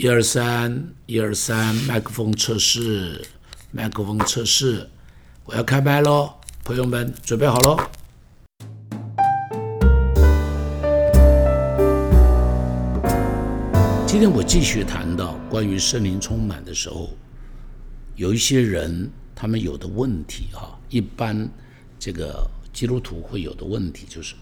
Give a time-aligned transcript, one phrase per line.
[0.00, 3.20] 一二三，一二三，麦克风测试，
[3.72, 4.88] 麦克风测试，
[5.44, 7.76] 我要开麦喽，朋友们准备好喽。
[14.06, 17.10] 今天我继续谈到关于圣灵充满的时候，
[18.14, 21.50] 有一些人他们有的问题啊，一般
[21.98, 24.36] 这个基督徒会有的问题就是，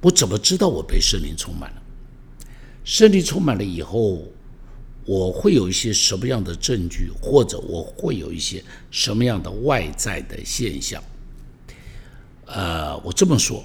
[0.00, 1.81] 我怎么知道我被圣灵充满了？
[2.84, 4.22] 圣灵充满了以后，
[5.04, 11.02] 我会有一些什么样的证据，或者我会有一些什么样的外在的现象？
[12.46, 13.64] 呃，我这么说，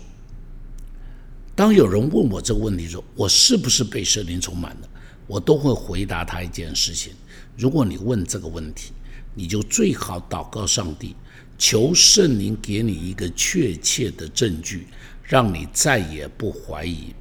[1.55, 4.89] 当有人问我这个问题说，我是不是被圣灵充满了，
[5.25, 7.13] 我都会回答他一件事情：
[7.57, 8.91] 如果你问这个问题，
[9.33, 11.15] 你就最好祷告上帝，
[11.57, 14.87] 求圣灵给你一个确切的证据，
[15.23, 17.13] 让你再也不怀疑。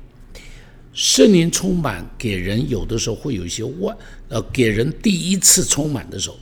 [0.96, 3.94] 圣灵充满给人有的时候会有一些外，
[4.30, 6.38] 呃，给人第一次充满的时候，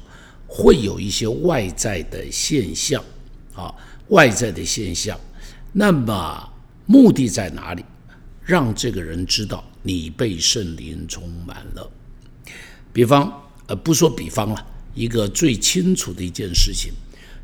[0.47, 3.03] 会有一些外在的现象，
[3.53, 3.75] 啊，
[4.11, 5.19] 外在的现象。
[5.73, 6.49] 那么
[6.87, 7.85] 目的在哪里？
[8.45, 11.91] 让这个人知道你被圣灵充满了。
[12.93, 16.93] 比方，呃，不说比方了，一个最清楚的一件事情，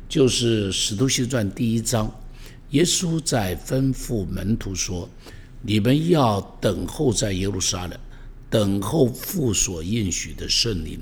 [0.07, 2.09] 就是《使徒行传》第一章，
[2.69, 5.09] 耶稣在吩咐门徒说。
[5.61, 7.99] 你们要等候在耶路撒冷，
[8.49, 10.99] 等候父所应许的圣灵，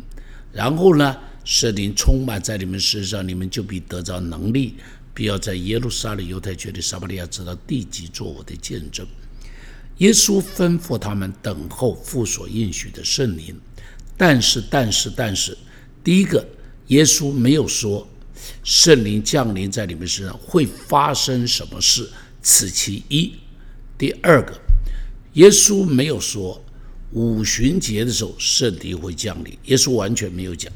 [0.51, 4.75] 然后呢，圣灵充满在你们身上，你们就必得着能力，
[5.13, 9.07] 必要在耶路撒冷、犹太区的撒玛利亚直到地极做我的见证。
[9.97, 13.59] 耶稣吩咐他们等候父所应许的圣灵，
[14.17, 15.57] 但是，但是，但是，
[16.03, 16.45] 第一个，
[16.87, 18.07] 耶稣没有说
[18.63, 22.09] 圣灵降临在你们身上会发生什么事，
[22.41, 23.33] 此其一。
[23.99, 24.57] 第二个，
[25.33, 26.63] 耶稣没有说
[27.11, 30.71] 五旬节的时候圣灵会降临，耶稣完全没有讲。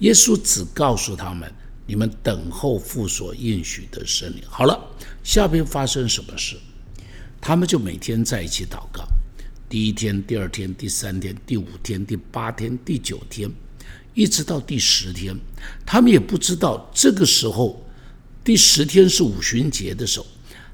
[0.00, 1.50] 耶稣只告诉他们：
[1.86, 4.42] 你们等候父所应许的圣灵。
[4.46, 4.78] 好了，
[5.24, 6.54] 下边发生什么事？
[7.40, 9.08] 他们就每天在一起祷告。
[9.70, 13.50] 第一天、第二天、第三天、第五天、第八天、第九天，
[14.12, 15.34] 一直到第十天，
[15.86, 17.82] 他们也不知道这个时候
[18.44, 20.26] 第十天是五旬节的时候。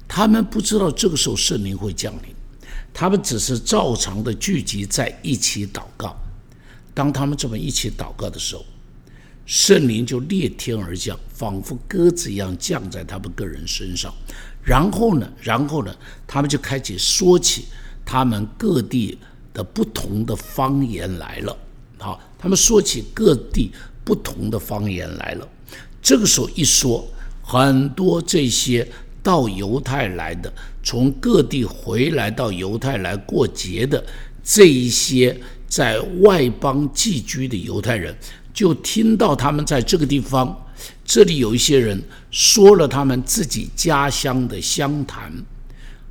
[0.09, 2.33] 他们不知道这个时候圣灵会降临，
[2.91, 6.17] 他们只是照常的聚集在一起祷告。
[6.95, 8.65] 当他们这么一起祷告的时候，
[9.45, 14.11] 圣灵就裂天而降，仿佛鸽子一样降在他们个人身上。
[14.63, 17.65] 然后呢，然后呢，他们就开始说起
[18.03, 19.15] 他们各地
[19.53, 21.55] 的不同的方言来了。
[21.99, 23.71] 好，他们说起各地
[24.03, 25.47] 不同的方言来了。
[26.01, 27.07] 这个时候一说，
[27.43, 28.91] 很多这些。
[29.29, 30.51] 到犹太来的，
[30.81, 34.03] 从各地回来到犹太来过节的
[34.43, 38.17] 这一些在外邦寄居的犹太人，
[38.51, 40.65] 就听到他们在这个地方，
[41.05, 42.01] 这里有一些人
[42.31, 45.31] 说了他们自己家乡的湘潭，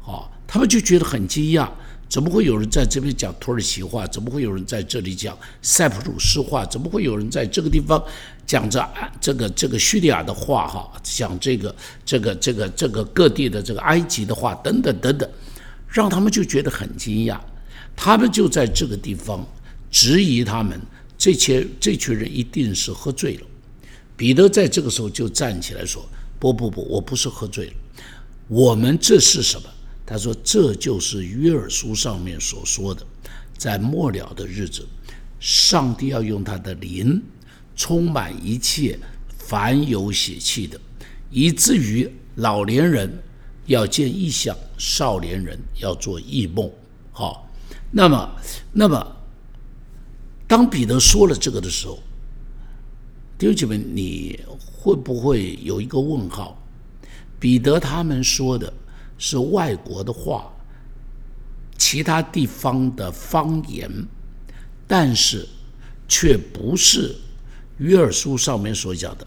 [0.05, 1.69] 哦，他们就觉得很惊讶。
[2.09, 4.07] 怎么会有人在这边讲土耳其话？
[4.07, 6.65] 怎么会有人在这里讲塞浦路斯话？
[6.65, 8.03] 怎么会有人在这个地方
[8.47, 8.89] 讲着
[9.21, 10.67] 这个这个叙利亚的话？
[10.67, 11.75] 哈，讲这个
[12.07, 15.29] 这个这个这个各地的这个埃及的话等等等等，
[15.87, 17.39] 让他们就觉得很惊讶。
[17.95, 19.47] 他们就在这个地方
[19.91, 20.81] 质疑他们
[21.19, 23.43] 这些这群人一定是喝醉了。
[24.17, 26.09] 彼得在这个时候就站起来说
[26.41, 27.73] ：“不不不，我不是喝醉了，
[28.49, 29.69] 我们这是什么？”
[30.11, 33.07] 他说：“这就是约尔书上面所说的，
[33.59, 34.89] 在末了的日子，
[35.39, 37.23] 上帝要用他的灵
[37.77, 38.99] 充满一切
[39.37, 40.81] 凡有血气的，
[41.31, 43.23] 以至于老年人
[43.67, 46.73] 要见异象，少年人要做异梦。
[47.13, 47.47] 好，
[47.91, 48.35] 那么，
[48.73, 49.17] 那么，
[50.47, 51.99] 当彼得说了这个的时候，
[53.37, 56.59] 弟兄姐妹，你会不会有一个问号？
[57.39, 58.73] 彼得他们说的。”
[59.19, 60.51] 是外国的话，
[61.77, 63.91] 其他地方的方言，
[64.87, 65.47] 但是
[66.09, 67.15] 却不是
[67.79, 69.27] 约尔书上面所讲的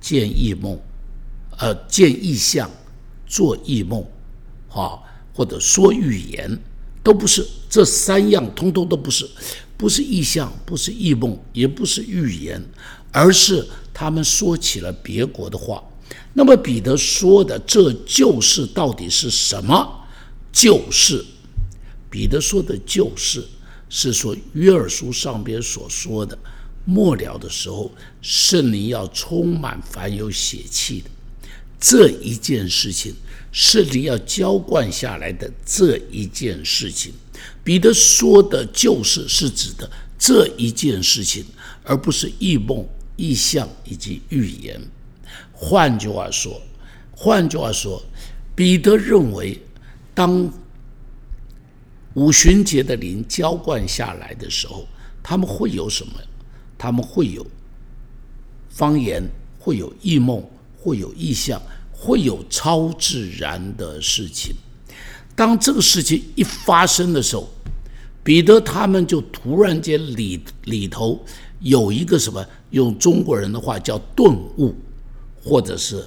[0.00, 0.78] 见异梦，
[1.58, 2.70] 呃，见异象、
[3.26, 4.06] 做异梦，
[4.70, 5.00] 啊，
[5.34, 6.58] 或者说预言，
[7.02, 9.28] 都不是这三样，通通都不是，
[9.76, 12.62] 不是异象，不是异梦，也不是预言，
[13.10, 15.82] 而是他们说起了别国的话。
[16.32, 20.00] 那么彼得说的这就是到底是什么？
[20.52, 21.24] 就是
[22.10, 23.44] 彼得说的，就是
[23.88, 26.38] 是说约尔书上边所说的
[26.84, 27.90] 末了的时候，
[28.22, 31.10] 圣灵要充满凡有血气的
[31.80, 33.14] 这一件事情，
[33.50, 37.12] 圣灵要浇灌下来的这一件事情。
[37.62, 41.44] 彼得说的就是是指的这一件事情，
[41.82, 42.86] 而不是异梦、
[43.16, 44.80] 异象以及预言。
[45.52, 46.60] 换句话说，
[47.12, 48.02] 换句话说，
[48.54, 49.60] 彼得认为，
[50.14, 50.50] 当
[52.14, 54.86] 五旬节的灵浇灌下来的时候，
[55.22, 56.12] 他们会有什么？
[56.76, 57.46] 他们会有
[58.68, 59.22] 方言，
[59.58, 60.42] 会有异梦，
[60.76, 61.60] 会有异象，
[61.92, 64.54] 会有超自然的事情。
[65.34, 67.48] 当这个事情一发生的时候，
[68.22, 71.24] 彼得他们就突然间里里头
[71.60, 72.44] 有一个什么？
[72.70, 74.74] 用中国人的话叫顿悟，
[75.44, 76.02] 或者是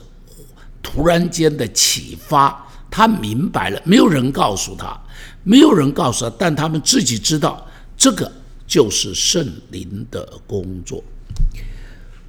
[0.82, 2.68] 突然间的启发。
[2.90, 5.00] 他明白了，没有人告诉他，
[5.44, 8.32] 没有人告诉他，但他们自己知道，这个
[8.66, 11.04] 就是圣灵的工作。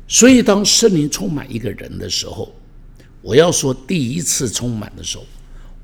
[0.06, 2.52] 所以，当圣灵充满一个人的时候，
[3.22, 5.24] 我要说第一次充满的时候。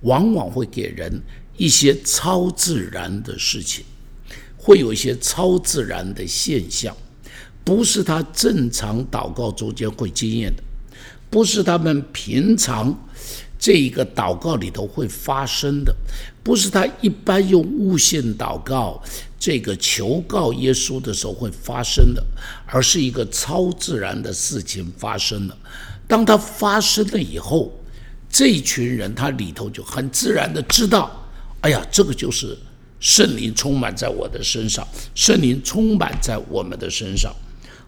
[0.02, 1.10] 往往会给人
[1.56, 3.86] 一些超自然的事情，
[4.58, 6.94] 会有一些超自然的现象，
[7.64, 10.62] 不是他正常祷告中间会经验的，
[11.34, 12.96] 不是他们平常
[13.58, 15.92] 这一个祷告里头会发生的，
[16.44, 19.02] 不是他一般用悟性祷告
[19.36, 22.24] 这个求告耶稣的时候会发生的，
[22.66, 25.58] 而是一个超自然的事情发生了。
[26.06, 27.72] 当它发生了以后。
[28.36, 31.08] 这群人，他里头就很自然的知道，
[31.60, 32.58] 哎呀，这个就是
[32.98, 34.84] 圣灵充满在我的身上，
[35.14, 37.32] 圣灵充满在我们的身上。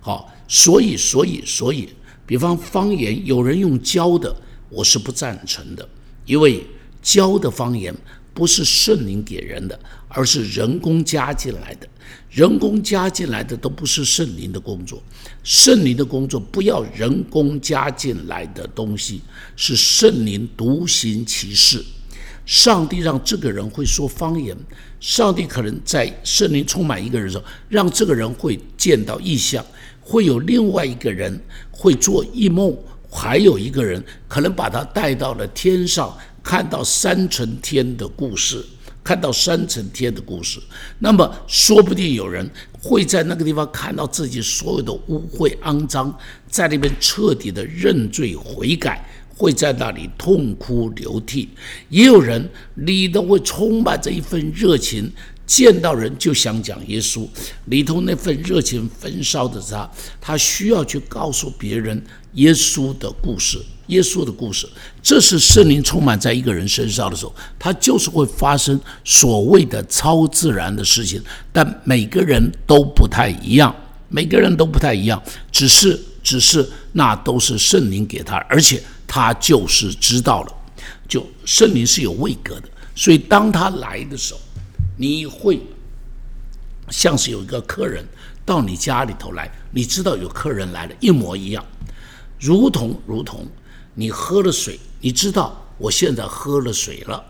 [0.01, 1.89] 好，所以，所以，所以，
[2.27, 4.35] 比方方言，有人用教的，
[4.69, 5.89] 我是不赞成的，
[6.25, 6.67] 因为
[7.01, 7.95] 教的方言
[8.35, 9.79] 不是圣灵给人的，
[10.09, 11.89] 而是人工加进来的。
[12.31, 15.03] 人工加进来的都不是圣灵的工作，
[15.43, 19.23] 圣灵的工作不要人工加进来的东西，
[19.55, 21.83] 是圣灵独行其事。
[22.47, 24.57] 上帝让这个人会说方言，
[25.01, 29.63] 上帝可能在圣灵充满一个人的时候，让这个人会见到异象，
[30.01, 31.39] 会有另外一个人
[31.71, 32.75] 会做异梦，
[33.11, 38.65] 还有一个人可能把他带到了天上，看到三层天的故事。
[39.03, 40.59] 看到三层天的故事，
[40.99, 46.13] 那么说不定有人会在那个地方看到自己所有的污秽肮脏，
[46.49, 51.49] 在那边彻底的认罪悔改，会在那里痛哭流涕。
[51.89, 55.11] 也有人里头会充满着一份热情，
[55.47, 57.29] 见到人就想讲耶稣，
[57.67, 59.91] 里头那份热情焚烧的他，
[60.21, 62.03] 他需要去告诉别人
[62.33, 63.59] 耶稣的故事。
[63.87, 64.69] 耶稣的故事，
[65.01, 71.23] 这是圣灵充满在一个人身上的时候，他就是会发生所谓的超自然的事情。
[71.53, 73.73] 但每个人都不太一样，
[74.09, 75.23] 每个人都不太一样，
[75.53, 80.53] 只是只是那都是圣灵给他，而且他就是知道了。
[81.09, 84.41] 就圣灵是有位格的，所以当他来的时候，
[84.97, 85.61] 你会
[86.91, 88.05] 像是有一个客人
[88.45, 91.65] 到你家里头来，你知道有客人来了，一模一样，
[92.41, 93.47] 如同如同。
[93.99, 97.25] 你喝了水，你知道我现在喝了水了，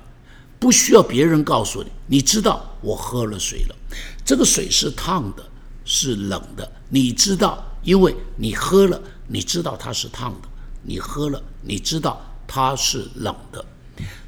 [0.59, 3.77] 不需要别人告诉你，你知道我喝了水了。
[4.25, 5.47] 这个水是烫的，
[5.85, 10.49] 是冷的，你知道，因为你喝了，你知道它是烫的；
[10.87, 13.65] 你喝了，你知道它是冷的。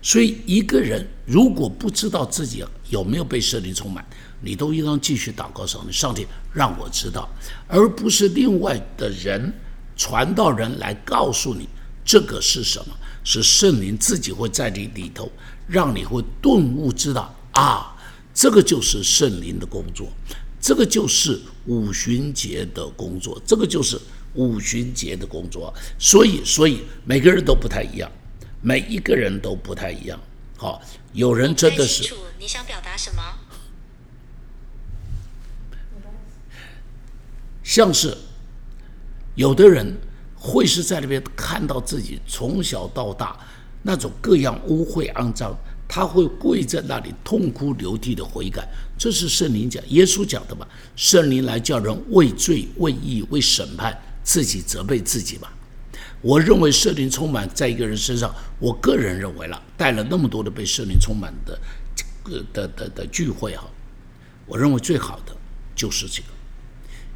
[0.03, 4.05] 所以，一个人如果不知道自己有没有被圣灵充满，
[4.41, 7.29] 你都应当继续祷告上帝，上帝让我知道，
[7.67, 9.53] 而不是另外的人
[9.97, 11.69] 传道人来告诉你。
[12.05, 12.97] 这个是什么？
[13.23, 15.31] 是圣灵自己会在你里头，
[15.67, 17.95] 让你会顿悟，知道啊，
[18.33, 20.11] 这个就是圣灵的工作，
[20.59, 24.01] 这个就是五旬节的工作，这个就是
[24.35, 25.73] 五旬节的工作。
[25.99, 28.11] 所以，所以每个人都不太一样，
[28.61, 30.19] 每一个人都不太一样。
[30.57, 30.81] 好，
[31.13, 32.15] 有人真的是。
[32.39, 33.23] 你想表达什么？
[37.63, 38.17] 像是
[39.35, 39.97] 有的人。
[40.41, 43.37] 会是在那边看到自己从小到大
[43.83, 45.53] 那种各样污秽肮脏，
[45.89, 48.65] 他会跪在那里痛哭流涕的悔改。
[48.97, 50.65] 这是圣灵讲，耶稣讲的嘛？
[50.95, 55.51] 圣灵来叫人为罪、为义、为审判，自己责备自己吧。
[56.21, 61.59] 我认为圣灵充满在一个人身上，我个人认为了，带了那么多的被圣灵充满的
[62.23, 63.67] 个的的的聚会哈，
[64.45, 65.35] 我认为最好的
[65.75, 66.29] 就是这个，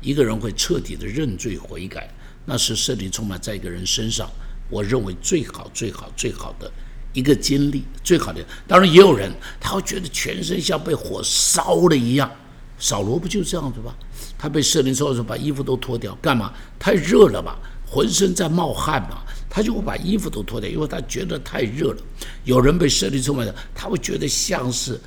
[0.00, 2.09] 一个人会彻底的认罪悔改。
[2.47, 4.26] 那是圣灵充满在一个人身上，
[4.71, 6.73] 我认为最好、最好、最好的
[7.12, 8.42] 一个经历，最好的。
[8.66, 12.31] 当然，也有人他会觉得全身像被火烧了一样。
[12.78, 13.95] 扫罗不就这样子吗？
[14.43, 16.53] 他被圣灵烧的时候，把衣服都脱掉，干嘛？
[16.77, 17.57] 太热了吧，
[17.87, 21.99] 浑身在冒汗嘛，他就会把衣服都脱掉，因为他觉得太热了。
[22.43, 25.01] 有人被圣灵充满的，他会觉得像是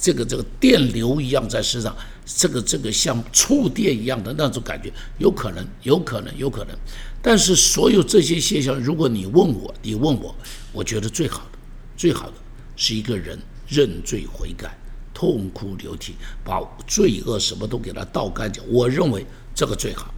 [0.00, 1.92] 这个这个电流一样在身上。
[2.24, 6.76] 这个这个像触电一样的那种感觉，有可能，有可能，有可能。
[7.20, 10.32] 但是所有这些现象，如果你问我，你问我，
[10.70, 11.58] 我觉得最好的，
[11.96, 12.34] 最好的
[12.76, 13.36] 是一个人
[13.66, 14.78] 认罪悔改，
[15.20, 18.62] 痛哭流涕，把罪恶什么都给他倒干净。
[18.66, 19.22] 我认为
[19.54, 20.14] 这个最好。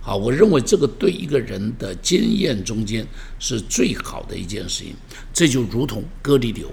[0.00, 3.06] 好，我认为这个对一个人的经验中间
[3.38, 4.92] 是最好的一件事情。
[5.32, 6.68] 这就如同哥利流，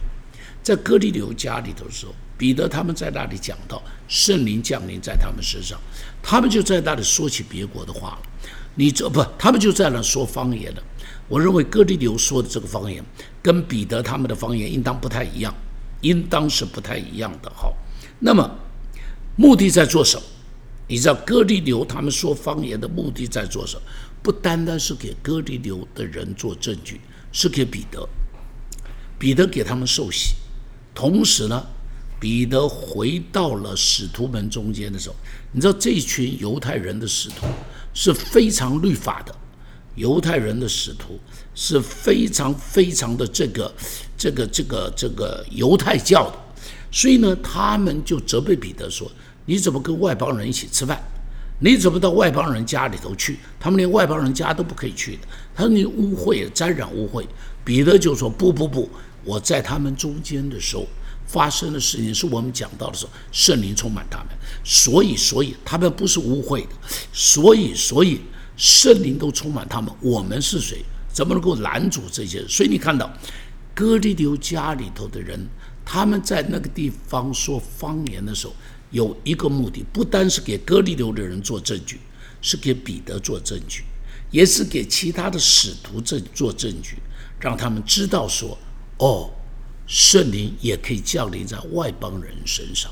[0.64, 5.80] 在哥利流家里头的时候，彼得他们在那里讲到圣灵降临在他们身上，
[6.24, 8.20] 他们就在那里说起别国的话了。
[8.74, 10.82] 你这不，他们就在那说方言的。
[11.28, 13.04] 我认为哥利流说的这个方言，
[13.44, 15.54] 跟彼得他们的方言应当不太一样，
[16.02, 17.52] 应当是不太一样的。
[17.56, 17.76] 好，
[18.20, 18.50] 那么
[19.36, 20.24] 目的在做什么？
[20.88, 23.82] 你知道哥利流他们说方言的目的在做什么？
[24.24, 27.00] 不单单是给哥利流的人做证据，
[27.32, 28.08] 是给彼得。
[29.20, 30.36] 彼得给他们受洗，
[30.94, 31.66] 同时呢，
[32.20, 35.16] 彼得回到了使徒们中间的时候，
[35.52, 37.48] 你知道这群犹太人的使徒
[37.94, 39.36] 是非常律法的，
[39.98, 41.20] 犹太人的使徒
[41.54, 43.74] 是非常非常的这个
[44.18, 46.38] 这个这个这个犹太教的，
[46.90, 49.12] 所以呢，他们就责备彼得说。
[49.50, 51.02] 你怎么跟外邦人一起吃饭？
[51.60, 53.40] 你怎么到外邦人家里头去？
[53.58, 55.20] 他们连外邦人家都不可以去的。
[55.56, 57.26] 他说你污秽，沾染污秽。
[57.64, 58.90] 彼得就说不不不，
[59.24, 60.86] 我在他们中间的时候
[61.26, 64.28] 发生的事情，是我们讲到的时候，圣灵充满他们，
[64.66, 66.70] 所以所以他们不是污秽的，
[67.14, 68.20] 所以所以
[68.58, 69.90] 圣灵都充满他们。
[70.02, 70.84] 我们是谁？
[71.14, 72.46] 怎么能够拦阻这些？
[72.50, 73.10] 所以你看到
[73.74, 75.48] 哥利流家里头的人，
[75.86, 78.54] 他们在那个地方说方言的时候。
[78.92, 82.00] 有一个目的，不单是给哥利流的人做证据，
[82.42, 83.84] 是给彼得做证据，
[84.32, 86.96] 也是给其他的使徒证做证据，
[87.38, 88.58] 让他们知道说，
[89.00, 89.30] 哦，
[89.88, 92.90] 圣灵也可以降临在外邦人身上。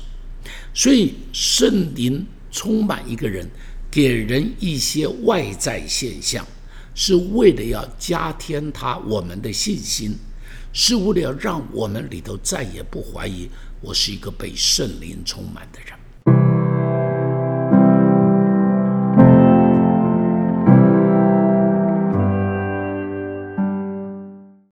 [0.74, 3.48] 所以圣灵充满一个人，
[3.96, 6.46] 给人一些外在现象，
[6.94, 10.14] 是为了要加添他我们的信心，
[10.70, 13.48] 是为了让我们里头再也不怀疑。
[13.80, 15.98] 我是一个被圣灵充满的人。